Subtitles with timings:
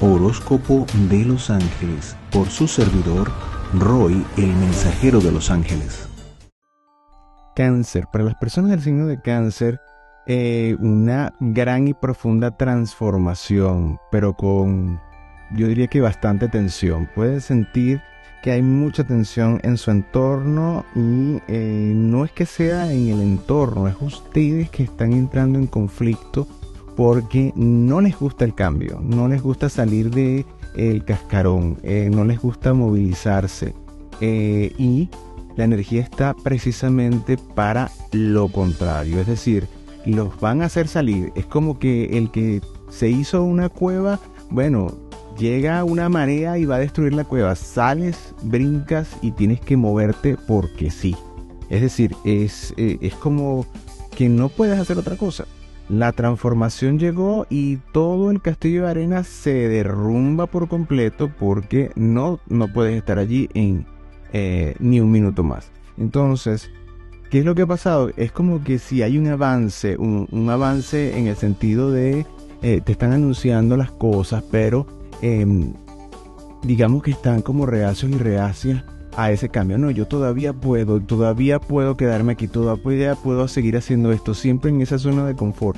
[0.00, 3.32] Horóscopo de los Ángeles por su servidor
[3.74, 6.08] Roy, el mensajero de los ángeles.
[7.56, 8.06] Cáncer.
[8.12, 9.80] Para las personas del signo de cáncer,
[10.28, 15.00] eh, una gran y profunda transformación, pero con,
[15.56, 17.10] yo diría que bastante tensión.
[17.16, 18.00] Pueden sentir
[18.44, 23.20] que hay mucha tensión en su entorno y eh, no es que sea en el
[23.20, 26.46] entorno, es ustedes que están entrando en conflicto
[26.98, 30.44] porque no les gusta el cambio, no les gusta salir de
[30.74, 33.72] el cascarón, eh, no les gusta movilizarse
[34.20, 35.08] eh, y
[35.56, 39.68] la energía está precisamente para lo contrario, es decir,
[40.06, 41.30] los van a hacer salir.
[41.36, 44.18] Es como que el que se hizo una cueva,
[44.50, 44.92] bueno,
[45.38, 47.54] llega una marea y va a destruir la cueva.
[47.54, 51.14] Sales, brincas y tienes que moverte porque sí.
[51.70, 53.66] Es decir, es, eh, es como
[54.16, 55.44] que no puedes hacer otra cosa.
[55.88, 62.40] La transformación llegó y todo el castillo de arena se derrumba por completo porque no,
[62.46, 63.86] no puedes estar allí en
[64.34, 65.70] eh, ni un minuto más.
[65.96, 66.70] Entonces,
[67.30, 68.10] ¿qué es lo que ha pasado?
[68.18, 72.26] Es como que si hay un avance, un, avance en el sentido de
[72.60, 74.86] eh, te están anunciando las cosas, pero
[75.22, 75.72] em,
[76.62, 78.84] digamos que están como reacios y reacias
[79.18, 79.78] a ese cambio.
[79.78, 84.80] No, yo todavía puedo, todavía puedo quedarme aquí, todavía puedo seguir haciendo esto, siempre en
[84.80, 85.76] esa zona de confort.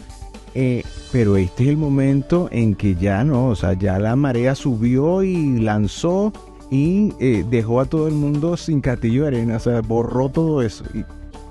[0.54, 4.54] Eh, pero este es el momento en que ya no, o sea, ya la marea
[4.54, 6.34] subió y lanzó
[6.70, 10.60] y eh, dejó a todo el mundo sin castillo de arena, o sea, borró todo
[10.60, 10.84] eso.
[10.92, 11.04] Y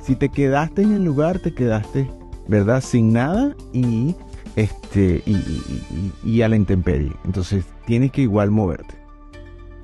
[0.03, 2.08] si te quedaste en el lugar, te quedaste,
[2.48, 2.84] ¿verdad?
[2.84, 4.16] Sin nada y,
[4.56, 5.42] este, y,
[6.24, 7.14] y a la intemperie.
[7.26, 8.94] Entonces tienes que igual moverte.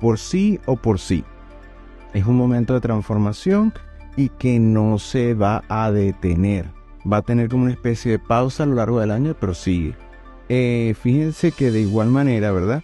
[0.00, 1.24] Por sí o por sí.
[2.16, 3.74] Es un momento de transformación
[4.16, 6.64] y que no se va a detener.
[7.04, 9.94] Va a tener como una especie de pausa a lo largo del año, pero sigue.
[10.48, 12.82] Eh, fíjense que de igual manera, ¿verdad?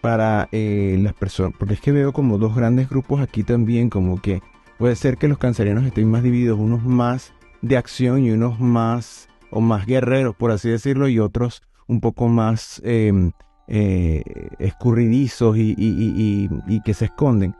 [0.00, 4.20] Para eh, las personas, porque es que veo como dos grandes grupos aquí también, como
[4.20, 4.42] que
[4.78, 9.28] puede ser que los cancerianos estén más divididos, unos más de acción y unos más,
[9.52, 13.30] o más guerreros, por así decirlo, y otros un poco más em,
[13.68, 14.24] eh,
[14.58, 17.54] escurridizos y, que se esconden.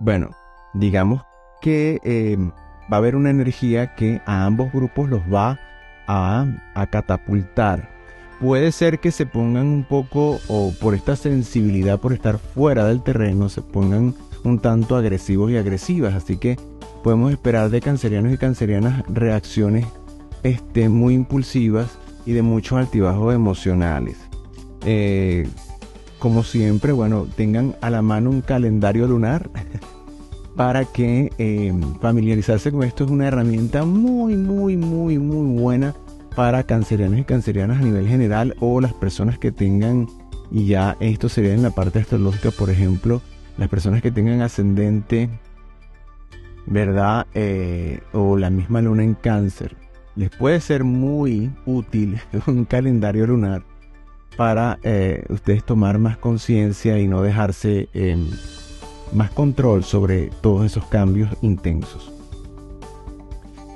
[0.00, 0.30] Bueno,
[0.72, 1.22] digamos
[1.60, 2.50] que em,
[2.90, 5.60] va a haber una energía que a ambos grupos los va
[6.08, 6.46] a,
[6.90, 7.88] catapultar.
[8.40, 13.02] Puede ser que se pongan un poco, o por esta sensibilidad, por estar fuera del
[13.02, 16.14] terreno, se pongan un tanto agresivos y agresivas.
[16.14, 16.56] Así que
[17.04, 19.86] podemos esperar de cancerianos y cancerianas reacciones
[20.42, 24.16] este, muy impulsivas y de muchos altibajos emocionales.
[24.86, 25.46] Eh,
[26.20, 29.50] como siempre, bueno, tengan a la mano un calendario lunar
[30.56, 35.94] para que eh, familiarizarse con esto es una herramienta muy, muy, muy, muy buena
[36.36, 40.06] para cancerianos y cancerianas a nivel general o las personas que tengan,
[40.50, 43.22] y ya esto sería en la parte astrológica, por ejemplo,
[43.56, 45.30] las personas que tengan ascendente,
[46.66, 47.26] ¿verdad?
[47.34, 49.74] Eh, o la misma luna en cáncer.
[50.16, 53.69] Les puede ser muy útil un calendario lunar
[54.36, 57.88] para eh, ustedes tomar más conciencia y no dejarse
[59.12, 62.12] más control sobre todos esos cambios intensos.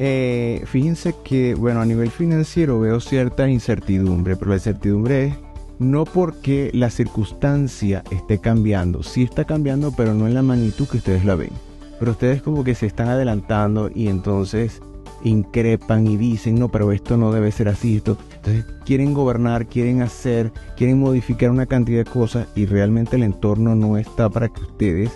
[0.01, 5.35] Eh, fíjense que, bueno, a nivel financiero veo cierta incertidumbre, pero la incertidumbre es
[5.79, 10.99] no porque la circunstancia esté cambiando, sí está cambiando, pero no en la magnitud que
[10.99, 11.51] ustedes la ven.
[11.99, 14.81] Pero ustedes como que se están adelantando y entonces
[15.25, 17.97] increpan y dicen, no, pero esto no debe ser así.
[17.97, 18.17] Esto.
[18.37, 23.75] Entonces quieren gobernar, quieren hacer, quieren modificar una cantidad de cosas y realmente el entorno
[23.75, 25.11] no está para que ustedes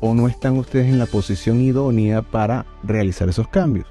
[0.00, 3.86] o no están ustedes en la posición idónea para realizar esos cambios.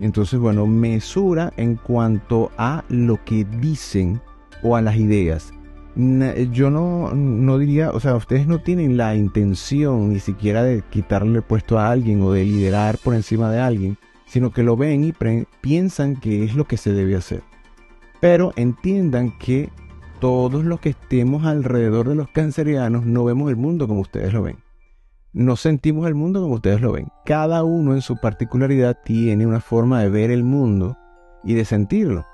[0.00, 4.20] Entonces, bueno, mesura en cuanto a lo que dicen
[4.62, 5.52] o a las ideas.
[6.52, 11.36] Yo no, no diría, o sea, ustedes no tienen la intención ni siquiera de quitarle
[11.36, 13.98] el puesto a alguien o de liderar por encima de alguien,
[14.30, 15.12] sino que lo ven y
[15.60, 17.42] piensan que es lo que se debe hacer.
[18.20, 19.68] Pero entiendan que
[20.20, 24.42] todos los que estemos alrededor de los cancerianos no vemos el mundo como ustedes lo
[24.42, 24.56] ven
[25.32, 27.08] no sentimos el mundo como ustedes lo ven.
[27.24, 30.96] Cada uno en su particularidad tiene una forma de ver el mundo
[31.44, 32.26] y de sentirlo.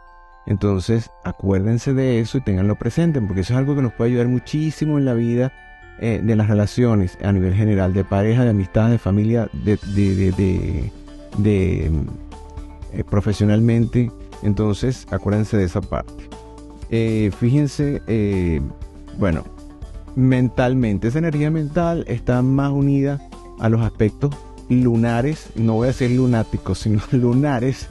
[0.47, 4.29] Entonces, acuérdense de eso y tenganlo presente, porque eso es algo que nos puede ayudar
[4.29, 5.53] muchísimo en la vida
[6.01, 10.93] eh, de las relaciones a nivel general, de pareja, de amistad, de familia, de, de,
[11.45, 11.91] eh,
[13.09, 14.11] profesionalmente.
[14.43, 16.29] Entonces, acuérdense de esa parte.
[16.91, 18.03] Eh, fíjense,
[19.19, 19.45] bueno,
[20.15, 21.09] mentalmente.
[21.09, 23.21] Esa energía mental está más unida
[23.59, 24.35] a los aspectos
[24.69, 27.87] lunares, no voy a decir lunáticos, sino lunares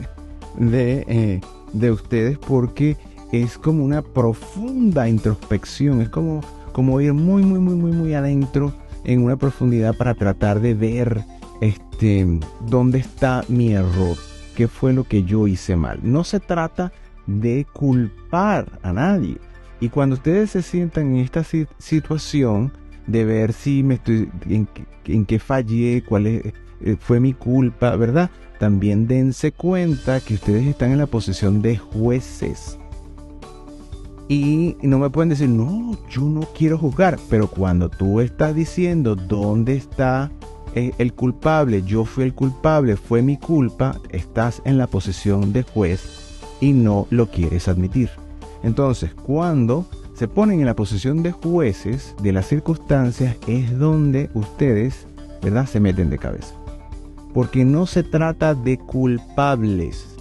[0.58, 1.40] de, eh,
[1.72, 2.96] de ustedes porque
[3.32, 6.40] es como una profunda introspección, es como,
[6.72, 8.72] como ir muy, muy, muy, muy, muy adentro
[9.04, 11.24] en una profundidad para tratar de ver
[11.60, 14.16] este, dónde está mi error,
[14.54, 16.00] qué fue lo que yo hice mal.
[16.02, 16.92] No se trata
[17.26, 19.38] de culpar a nadie.
[19.80, 21.44] Y cuando ustedes se sientan en esta
[21.78, 22.72] situación
[23.06, 26.46] de ver si me estoy en, qué fallé, cuál es,
[26.80, 28.30] eh, fue mi culpa, ¿verdad?
[28.58, 32.78] También dense cuenta que ustedes están en la posición de jueces.
[34.28, 37.18] Y no me pueden decir, no, yo no quiero juzgar.
[37.30, 40.32] Pero cuando tú estás diciendo dónde está
[40.76, 46.38] el culpable, yo fui el culpable, fue mi culpa, estás en la posición de juez
[46.60, 48.10] y no lo quieres admitir.
[48.62, 55.06] Entonces, cuando se ponen en la posición de jueces de las circunstancias, es donde ustedes,
[55.42, 56.54] ¿verdad?, se meten de cabeza.
[57.32, 60.16] Porque no se trata de culpables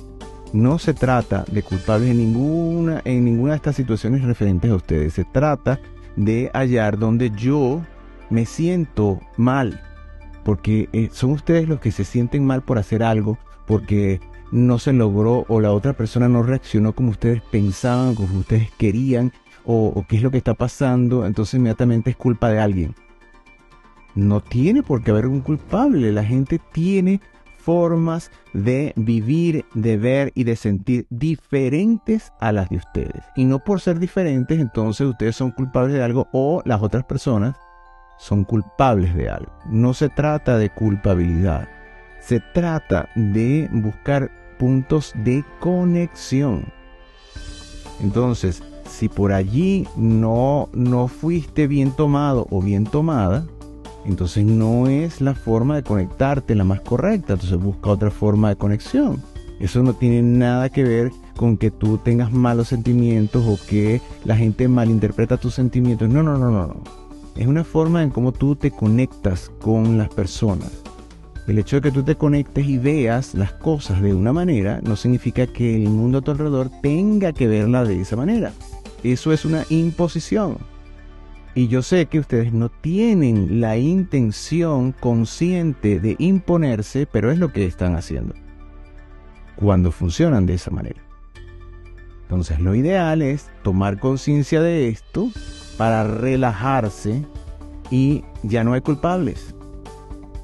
[0.56, 5.14] no se trata de culpables en ninguna, en ninguna de estas situaciones referentes a ustedes.
[5.14, 5.82] Se trata
[6.16, 7.82] de hallar donde yo
[8.30, 9.82] me siento mal.
[10.46, 13.38] Porque eh, son ustedes los que se sienten mal por hacer algo,
[13.68, 14.22] porque
[14.52, 19.34] no se logró o la otra persona no reaccionó como ustedes pensaban, como ustedes querían,
[19.66, 21.26] o, o qué es lo que está pasando.
[21.26, 22.96] Entonces inmediatamente es culpa de alguien.
[24.14, 26.14] No tiene por qué haber un culpable.
[26.14, 27.20] La gente tiene
[27.66, 33.24] formas de vivir, de ver y de sentir diferentes a las de ustedes.
[33.36, 37.58] Y no por ser diferentes, entonces ustedes son culpables de algo o las otras personas
[38.18, 39.52] son culpables de algo.
[39.70, 41.68] No se trata de culpabilidad.
[42.20, 46.66] Se trata de buscar puntos de conexión.
[48.02, 53.46] Entonces, si por allí no, no fuiste bien tomado o bien tomada,
[54.06, 58.56] entonces no es la forma de conectarte la más correcta, entonces busca otra forma de
[58.56, 59.22] conexión.
[59.60, 64.36] Eso no tiene nada que ver con que tú tengas malos sentimientos o que la
[64.36, 66.10] gente malinterpreta tus sentimientos.
[66.10, 67.05] No, no, no, no, no.
[67.36, 70.72] Es una forma en cómo tú te conectas con las personas.
[71.48, 74.96] El hecho de que tú te conectes y veas las cosas de una manera no
[74.96, 78.54] significa que el mundo a tu alrededor tenga que verla de esa manera.
[79.04, 80.58] Eso es una imposición.
[81.54, 87.54] Y yo sé que ustedes no tienen la intención consciente de imponerse, pero es lo
[87.54, 88.34] que están haciendo.
[89.56, 91.02] Cuando funcionan de esa manera.
[92.24, 95.30] Entonces lo ideal es tomar conciencia de esto
[95.78, 97.26] para relajarse
[97.92, 99.56] y ya no hay culpables.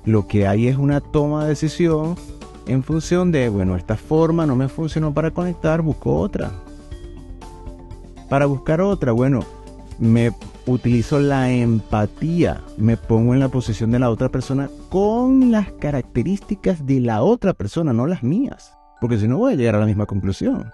[0.05, 2.15] Lo que hay es una toma de decisión
[2.67, 6.51] en función de, bueno, esta forma no me funcionó para conectar, busco otra.
[8.29, 9.41] Para buscar otra, bueno,
[9.99, 10.31] me
[10.65, 16.85] utilizo la empatía, me pongo en la posición de la otra persona con las características
[16.85, 19.85] de la otra persona, no las mías, porque si no voy a llegar a la
[19.85, 20.71] misma conclusión.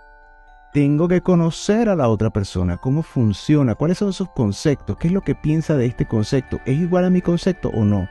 [0.74, 5.14] Tengo que conocer a la otra persona, cómo funciona, cuáles son sus conceptos, qué es
[5.14, 8.08] lo que piensa de este concepto, ¿es igual a mi concepto o no?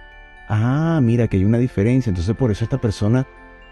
[0.48, 3.26] Ah, mira que hay una diferencia, entonces por eso esta persona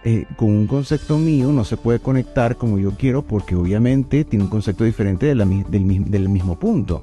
[0.04, 4.44] eh, con un concepto mío no se puede conectar como yo quiero porque obviamente tiene
[4.44, 7.02] un concepto diferente del mismo punto.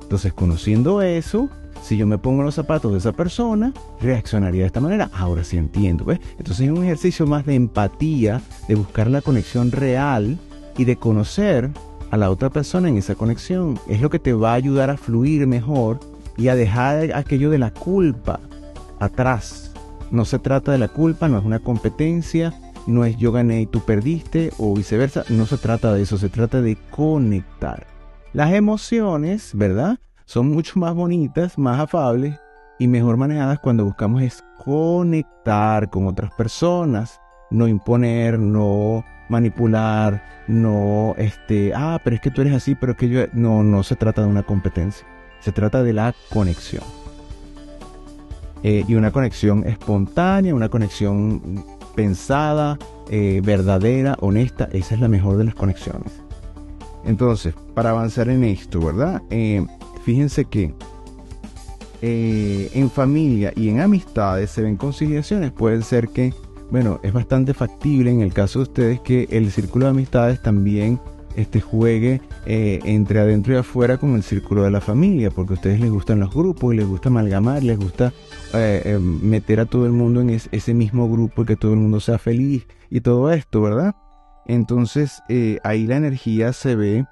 [0.00, 1.50] Entonces, conociendo eso,
[1.82, 5.10] si yo me pongo los zapatos de esa persona, reaccionaría de esta manera.
[5.12, 6.04] Ahora sí entiendo.
[6.04, 6.18] ¿ves?
[6.38, 10.38] Entonces es un ejercicio más de empatía, de buscar la conexión real
[10.76, 11.70] y de conocer
[12.10, 13.78] a la otra persona en esa conexión.
[13.88, 16.00] Es lo que te va a ayudar a fluir mejor
[16.36, 18.40] y a dejar aquello de la culpa
[18.98, 19.72] atrás.
[20.10, 22.52] No se trata de la culpa, no es una competencia,
[22.86, 25.24] no es yo gané y tú perdiste o viceversa.
[25.28, 27.86] No se trata de eso, se trata de conectar.
[28.32, 29.98] Las emociones, ¿verdad?
[30.24, 32.38] Son mucho más bonitas, más afables
[32.78, 34.22] y mejor manejadas cuando buscamos
[34.64, 42.40] conectar con otras personas, no imponer, no manipular, no este, ah, pero es que tú
[42.40, 45.06] eres así, pero es que yo no no se trata de una competencia,
[45.40, 46.82] se trata de la conexión.
[48.62, 51.64] Eh, y una conexión espontánea, una conexión
[51.94, 52.78] pensada,
[53.08, 56.12] eh, verdadera, honesta, esa es la mejor de las conexiones.
[57.04, 59.22] Entonces, para avanzar en esto, ¿verdad?
[59.30, 59.64] Eh,
[60.04, 60.74] fíjense que
[62.02, 65.52] en familia y en amistades se ven conciliaciones.
[65.52, 66.32] Puede ser que,
[66.70, 71.00] bueno, es bastante factible en el caso de ustedes que el círculo de amistades también
[71.36, 75.56] este, juegue eh, entre adentro y afuera con el círculo de la familia, porque a
[75.56, 78.12] ustedes les gustan los grupos les gusta amalgamar, les gusta
[79.00, 82.18] meter a todo el mundo en ese mismo grupo y que todo el mundo sea
[82.18, 83.94] feliz y todo esto, ¿verdad?
[84.46, 87.06] Entonces eh, ahí la energía se ve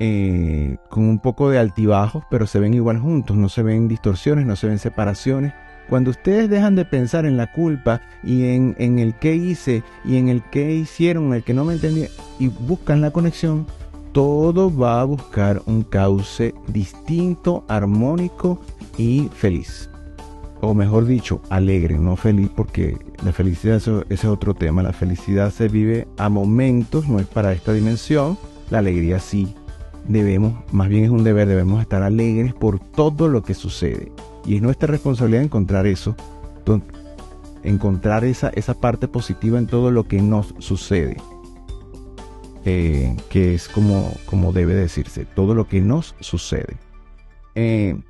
[0.00, 4.46] eh, con un poco de altibajos, pero se ven igual juntos, no se ven distorsiones,
[4.46, 5.54] no se ven separaciones.
[5.92, 10.30] Cuando ustedes dejan de pensar en la culpa y en, el qué hice y en
[10.30, 12.08] el qué hicieron, en el que no me entendía,
[12.38, 13.66] y buscan la conexión,
[14.12, 18.58] todo va a buscar un cauce distinto, armónico
[18.96, 19.90] y feliz.
[20.62, 24.82] O mejor dicho, alegre, no feliz, porque la felicidad ese es otro tema.
[24.82, 28.38] La felicidad se vive a momentos, no es para esta dimensión.
[28.70, 29.54] La alegría sí.
[30.08, 34.10] Debemos, más bien es un deber, debemos estar alegres por todo lo que sucede.
[34.44, 36.16] Y es nuestra responsabilidad encontrar eso,
[37.62, 41.16] encontrar esa, esa parte positiva en todo lo que nos sucede.
[42.64, 46.76] Eh, que es como, como debe decirse, todo lo que nos sucede.
[47.56, 48.00] Eh,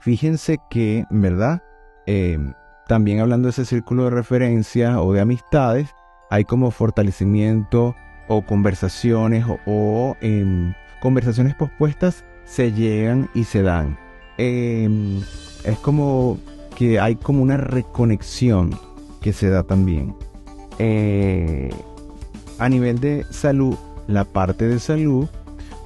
[0.00, 1.60] fíjense que, ¿verdad?
[2.06, 2.38] Eh,
[2.86, 5.90] también hablando de ese círculo de referencia o de amistades,
[6.30, 7.96] hay como fortalecimiento
[8.28, 13.98] o conversaciones o, em, conversaciones pospuestas se llegan y se dan.
[14.38, 15.20] Em,
[15.64, 16.38] es como
[16.76, 18.70] que hay como una reconexión
[19.20, 20.14] que se da también.
[20.78, 21.70] Eh,
[22.58, 25.28] a nivel de salud, la parte de salud,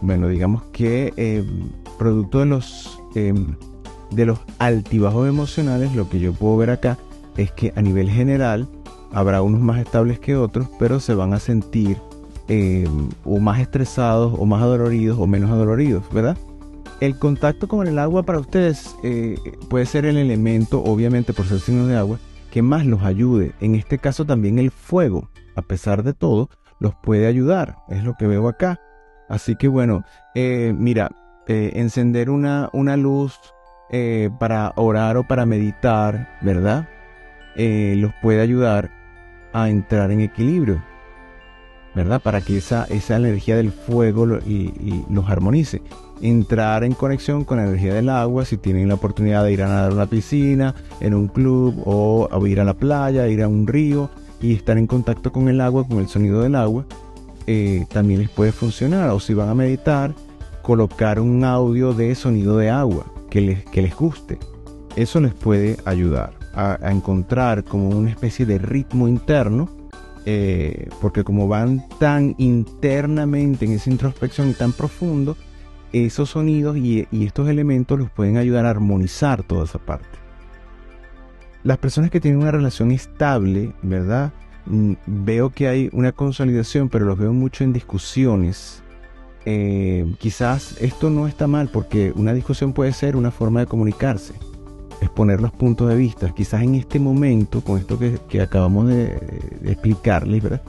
[0.00, 1.44] bueno, digamos que eh,
[1.98, 3.56] producto de los, em,
[4.10, 6.98] de los altibajos emocionales, lo que yo puedo ver acá
[7.36, 8.68] es que a nivel general
[9.12, 11.98] habrá unos más estables que otros, pero se van a sentir
[12.48, 16.36] em, o más estresados o más adoloridos o menos adoloridos, ¿verdad?
[17.04, 19.37] El contacto con el agua para ustedes eh,
[19.68, 22.18] puede ser el elemento, obviamente por ser signo de agua,
[22.50, 23.52] que más los ayude.
[23.61, 26.49] En este caso también el fuego, a pesar de todo,
[26.80, 27.76] los puede ayudar.
[27.90, 28.80] Es lo que veo acá.
[29.28, 30.02] Así que bueno,
[30.34, 31.11] eh, mira,
[31.46, 33.38] eh, encender una, una luz
[34.40, 36.88] para orar o para meditar, ¿verdad?
[37.54, 38.90] los puede ayudar
[39.52, 40.82] a entrar en equilibrio,
[41.94, 42.20] ¿verdad?
[42.20, 45.82] Para que esa, esa energía del fuego y, los armonice.
[46.20, 49.68] Entrar en conexión con la energía del agua, si tienen la oportunidad de ir a
[49.68, 53.48] nadar a una piscina, en un club, o, o ir a la playa, ir a
[53.48, 54.10] un río,
[54.40, 56.84] y estar en contacto con el agua, con el sonido del agua,
[57.46, 59.10] eh, también les puede funcionar.
[59.10, 60.14] O si van a meditar,
[60.62, 64.38] colocar un audio de sonido de agua que les, que les guste.
[64.96, 69.68] Eso les puede ayudar a, encontrar como una especie de ritmo interno,
[70.26, 75.37] eh, porque como van tan internamente en esa introspección y tan profundo,
[75.93, 80.25] esos sonidos y estos elementos los pueden ayudar a armonizar toda esa parte.
[81.64, 84.33] Las personas que tienen una relación estable, ¿verdad?
[84.66, 88.83] Mm, veo que hay una consolidación, pero los veo mucho en discusiones.
[89.47, 94.35] Eh, quizás esto no está mal porque una discusión puede ser una forma de comunicarse,
[95.00, 96.32] exponer los puntos de vista.
[96.34, 99.18] Quizás en este momento, con esto que, acabamos de,
[99.64, 100.62] explicarles, ¿verdad?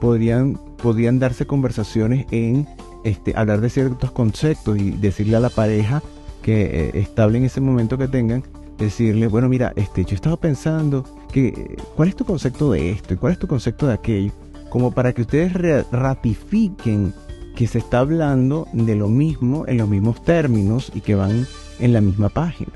[0.00, 2.66] Podrían, podrían darse conversaciones en
[3.04, 6.02] este, hablar de ciertos conceptos y decirle a la pareja
[6.42, 8.42] que eh, estable en ese momento que tengan,
[8.78, 13.16] decirle, bueno, mira, este, yo estaba pensando que, ¿cuál es tu concepto de esto y
[13.16, 14.32] cuál es tu concepto de aquello?
[14.70, 15.52] Como para que ustedes
[15.90, 17.14] ratifiquen
[17.54, 21.46] que se está hablando de lo mismo en los mismos términos y que van
[21.78, 22.72] en la misma página.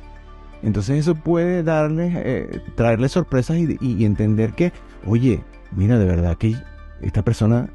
[0.63, 4.73] Entonces eso puede darles, eh, traerles sorpresas y, entender que,
[5.07, 6.55] oye, mira, de verdad que
[7.03, 7.69] esta persona,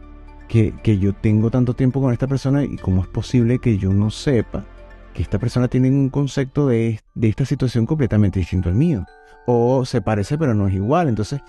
[0.48, 3.94] que, que yo tengo tanto tiempo con esta persona y cómo es posible que yo
[3.94, 4.66] no sepa
[5.14, 9.06] que esta persona tiene un concepto de, esta situación completamente distinto al mío.
[9.46, 11.10] O se parece pero no es igual.
[11.10, 11.42] Entonces,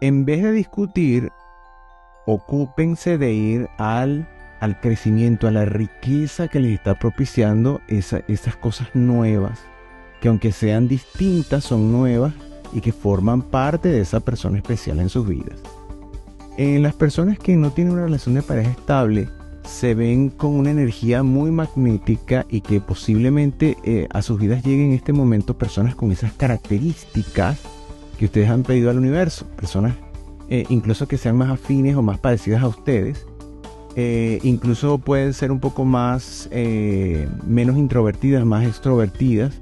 [0.00, 1.30] en vez de discutir,
[2.26, 4.28] ocúpense de ir al,
[4.60, 9.60] al crecimiento, a la riqueza que les está propiciando esas cosas nuevas,
[10.20, 12.34] que aunque sean distintas, son nuevas
[12.72, 15.58] y que forman parte de esa persona especial en sus vidas.
[16.56, 19.28] En las personas que no tienen una relación de pareja estable,
[19.68, 24.88] se ven con una energía muy magnética y que posiblemente eh, a sus vidas lleguen
[24.88, 27.60] en este momento personas con esas características
[28.18, 29.94] que ustedes han pedido al universo, personas
[30.48, 33.26] eh, incluso que sean más afines o más parecidas a ustedes,
[33.94, 36.48] eh, incluso pueden ser un poco más,
[37.46, 39.60] menos introvertidas, más extrovertidas,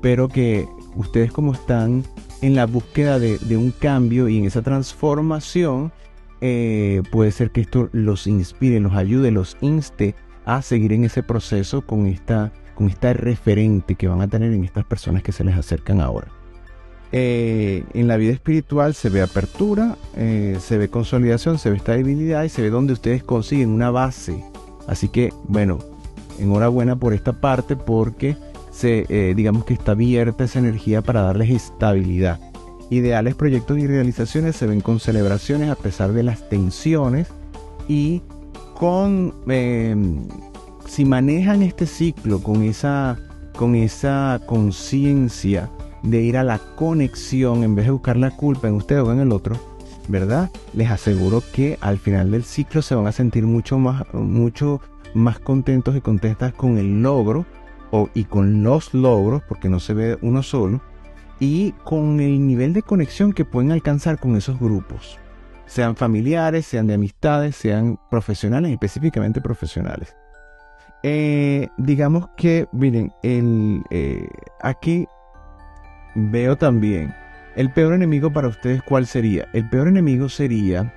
[0.00, 2.04] pero que ustedes como están
[2.40, 5.92] en la búsqueda de un cambio y en esa transformación,
[6.40, 10.14] eh, puede ser que esto los inspire, los ayude, los inste
[10.44, 14.64] a seguir en ese proceso con esta, con esta referente que van a tener en
[14.64, 16.28] estas personas que se les acercan ahora.
[17.10, 22.44] Eh, en la vida espiritual se ve apertura, eh, se ve consolidación, se ve estabilidad
[22.44, 24.44] y se ve donde ustedes consiguen una base.
[24.86, 25.78] Así que, bueno,
[26.38, 28.36] enhorabuena por esta parte porque
[28.78, 32.38] se, digamos que está abierta esa energía para darles estabilidad.
[32.90, 37.28] Ideales proyectos y realizaciones se ven con celebraciones a pesar de las tensiones
[37.88, 38.22] y
[38.74, 40.28] con em,
[40.86, 43.18] si manejan este ciclo con esa
[43.56, 45.68] con esa conciencia
[46.04, 49.18] de ir a la conexión en vez de buscar la culpa en usted o en
[49.18, 49.56] el otro,
[50.06, 50.48] ¿verdad?
[50.74, 54.80] Les aseguro que al final del ciclo se van a sentir mucho más mucho
[55.12, 57.44] más contentos y contentas con el logro
[57.90, 60.80] o, y con los logros, porque no se ve uno solo,
[61.40, 65.18] y con el nivel de conexión que pueden alcanzar con esos grupos,
[65.66, 70.16] sean familiares, sean de amistades, sean profesionales, específicamente profesionales.
[71.02, 74.28] Eh, digamos que, miren, el, eh,
[74.62, 75.06] aquí
[76.14, 77.14] veo también
[77.54, 79.48] el peor enemigo para ustedes, ¿cuál sería?
[79.52, 80.94] El peor enemigo sería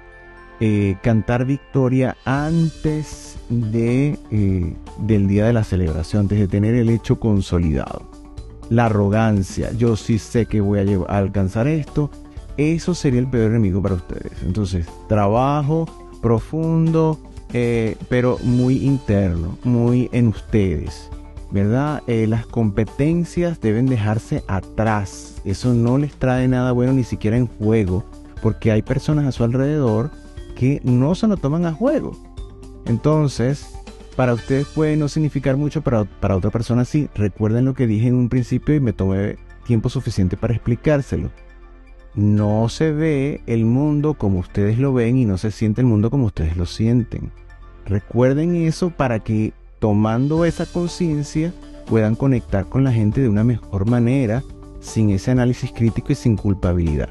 [0.64, 4.16] eh, cantar victoria antes de,
[5.00, 8.04] del día de la celebración, antes de tener el hecho consolidado.
[8.70, 12.12] La arrogancia, yo sí sé que voy a, alcanzar esto,
[12.58, 14.34] eso sería el peor enemigo para ustedes.
[14.46, 15.88] Entonces, trabajo
[16.22, 17.20] profundo,
[17.54, 21.10] eh, pero muy interno, muy en ustedes.
[21.50, 22.04] ¿Verdad?
[22.06, 25.42] Eh, las competencias deben dejarse atrás.
[25.44, 28.06] Eso no les trae nada bueno ni siquiera en juego,
[28.44, 30.12] porque hay personas a su alrededor
[30.54, 32.16] que no se lo toman a juego.
[32.86, 33.74] Entonces,
[34.16, 37.10] para ustedes puede no significar mucho, pero para otra persona sí.
[37.16, 41.32] Recuerden lo que dije en un principio y me tomé tiempo suficiente para explicárselo.
[42.14, 46.12] No se ve el mundo como ustedes lo ven y no se siente el mundo
[46.12, 47.32] como ustedes lo sienten.
[47.86, 51.54] Recuerden eso para que tomando esa conciencia
[51.88, 54.44] puedan conectar con la gente de una mejor manera,
[54.82, 57.10] sin ese análisis crítico y sin culpabilidad.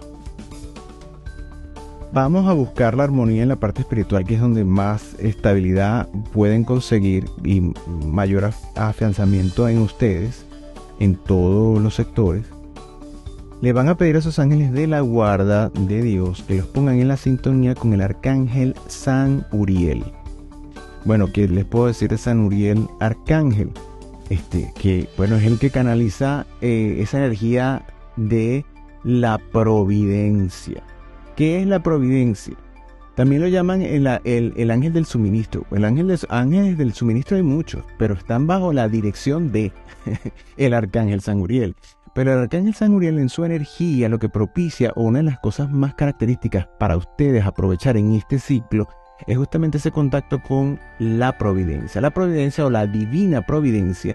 [2.13, 6.65] Vamos a buscar la armonía en la parte espiritual, que es donde más estabilidad pueden
[6.65, 7.73] conseguir y
[8.05, 10.45] mayor afianzamiento en ustedes,
[10.99, 12.47] en todos los sectores.
[13.61, 16.99] Le van a pedir a esos ángeles de la guarda de Dios que los pongan
[16.99, 20.03] en la sintonía con el arcángel San Uriel.
[21.05, 23.71] Bueno, ¿qué les puedo decir de San Uriel Arcángel?
[24.31, 27.85] Este, que bueno, es el que canaliza eh, esa energía
[28.17, 28.65] de
[29.05, 30.83] la providencia.
[31.41, 32.55] ¿Qué es la providencia?
[33.15, 35.65] También lo llaman el, ángel del suministro.
[35.71, 39.73] El ángel de, ángeles del suministro hay muchos, pero están bajo la dirección de
[40.59, 41.77] el arcángel San Uriel.
[42.15, 45.39] Pero el arcángel San Uriel en su energía lo que propicia, o una de las
[45.39, 48.87] cosas más características para ustedes aprovechar en este ciclo,
[49.27, 52.03] es justamente ese contacto con la providencia.
[52.03, 54.15] La providencia o la divina providencia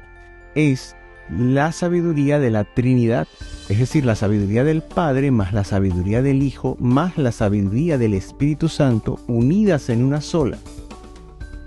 [0.54, 0.95] es
[1.29, 3.27] la sabiduría de la Trinidad,
[3.69, 8.13] es decir, la sabiduría del Padre más la sabiduría del Hijo más la sabiduría del
[8.13, 10.57] Espíritu Santo unidas en una sola.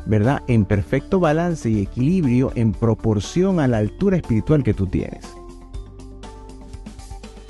[0.07, 0.43] ¿Verdad?
[0.47, 5.27] En perfecto balance y equilibrio en proporción a la altura espiritual que tú tienes.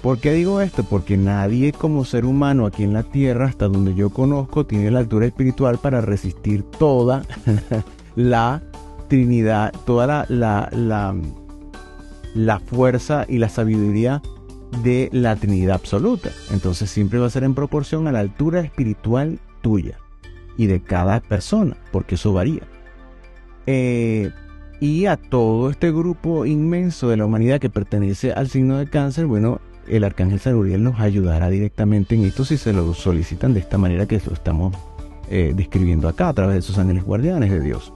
[0.03, 0.85] ¿Por qué digo esto?
[0.85, 5.01] Porque nadie como ser humano aquí en la tierra, hasta donde yo conozco, tiene la
[5.01, 7.25] altura espiritual para resistir toda
[8.17, 8.63] la
[9.09, 11.17] Trinidad, toda la, la, la,
[12.61, 14.23] fuerza y la sabiduría
[14.83, 16.31] de la Trinidad absoluta.
[16.53, 19.99] Entonces siempre va a ser en proporción a la altura espiritual tuya
[20.57, 22.63] y de cada persona, porque eso varía.
[23.67, 24.31] Eh,
[24.81, 29.27] y a todo este grupo inmenso de la humanidad que pertenece al signo de cáncer,
[29.27, 33.61] bueno, el arcángel San Uriel nos ayudará directamente en esto si se lo solicitan de
[33.61, 34.77] esta manera que lo estamos
[35.31, 37.93] eh, describiendo acá a través de esos ángeles guardianes de Dios.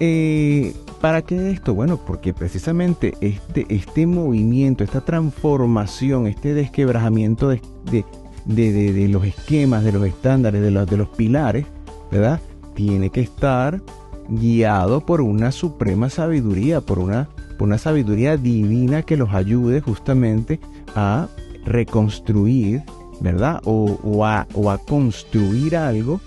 [0.00, 1.74] Eh, ¿Para qué esto?
[1.74, 7.60] Bueno, porque precisamente este, este movimiento, esta transformación, este desquebrajamiento de,
[8.44, 11.66] de, los esquemas, de los estándares, de los, de los pilares,
[12.12, 12.40] ¿verdad?
[12.76, 13.82] Tiene que estar
[14.28, 20.60] guiado por una suprema sabiduría, por una, por una sabiduría divina que los ayude justamente
[20.94, 21.26] a
[21.64, 22.84] reconstruir,
[23.20, 23.60] ¿verdad?
[23.64, 24.46] O, a,
[24.86, 26.20] construir algo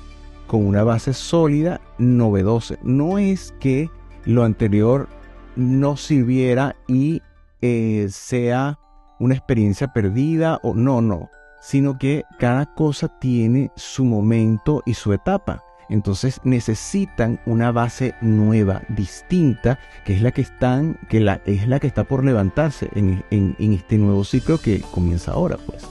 [0.47, 2.75] con una base sólida, novedosa.
[2.83, 3.89] No es que
[4.25, 5.07] lo anterior
[5.55, 7.21] no sirviera y
[7.61, 8.79] eh, sea
[9.19, 11.29] una experiencia perdida o no, no,
[11.61, 15.63] sino que cada cosa tiene su momento y su etapa.
[15.87, 21.79] Entonces necesitan una base nueva, distinta, que es la que están, que la, es la
[21.79, 23.23] que está por levantarse en,
[23.59, 25.87] este nuevo ciclo que comienza ahora, pues.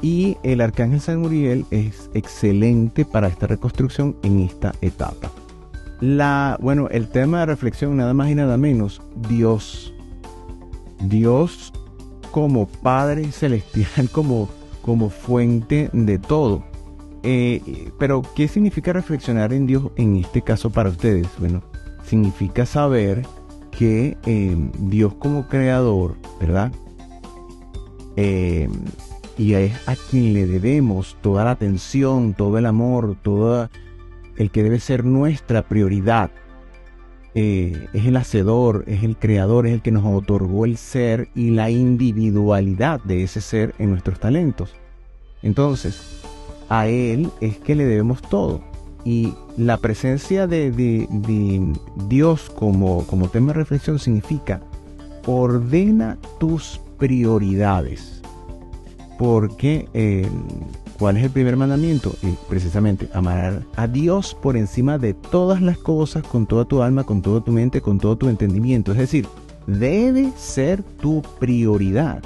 [0.00, 5.30] Y el arcángel San Muriel es excelente para esta reconstrucción en esta etapa.
[6.00, 9.92] La, bueno, el tema de reflexión, nada más y nada menos, Dios.
[11.00, 11.72] Dios
[12.30, 14.48] como Padre Celestial, como,
[14.82, 16.64] como fuente de todo
[17.28, 21.26] eh, pero, ¿qué significa reflexionar en Dios en este caso para ustedes?
[21.40, 21.60] Bueno,
[22.04, 23.26] significa saber
[23.72, 26.70] que em, Dios como creador, ¿verdad?
[28.14, 28.70] Em,
[29.36, 33.70] y es a quien le debemos toda la atención, todo el amor, todo
[34.36, 36.30] el que debe ser nuestra prioridad.
[37.34, 41.50] Eh, es el hacedor, es el creador, es el que nos otorgó el ser y
[41.50, 44.74] la individualidad de ese ser en nuestros talentos.
[45.42, 46.22] Entonces,
[46.68, 48.62] a Él es que le debemos todo.
[49.04, 50.72] y la presencia de,
[52.08, 54.60] Dios como, tema de reflexión significa
[55.26, 58.20] ordena tus prioridades.
[59.16, 60.28] Porque, eh,
[60.98, 62.14] ¿cuál es el primer mandamiento?
[62.48, 67.22] precisamente, amar a Dios por encima de todas las cosas, con toda tu alma, con
[67.22, 68.92] toda tu mente, con todo tu entendimiento.
[68.92, 69.26] Es decir,
[69.66, 72.22] debe ser tu prioridad.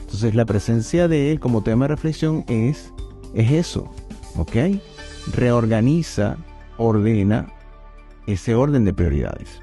[0.00, 2.92] Entonces la presencia de Él como tema de reflexión es,
[3.34, 3.90] es eso,
[4.36, 4.80] ¿ok?
[5.32, 6.36] Reorganiza,
[6.76, 7.52] ordena
[8.26, 9.60] ese orden de prioridades.